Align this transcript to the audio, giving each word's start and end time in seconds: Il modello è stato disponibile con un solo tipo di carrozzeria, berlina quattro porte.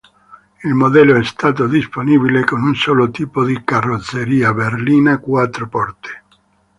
Il 0.63 0.73
modello 0.73 1.15
è 1.15 1.23
stato 1.23 1.67
disponibile 1.67 2.43
con 2.43 2.63
un 2.63 2.73
solo 2.73 3.11
tipo 3.11 3.45
di 3.45 3.63
carrozzeria, 3.63 4.51
berlina 4.51 5.19
quattro 5.19 5.67
porte. 5.67 6.23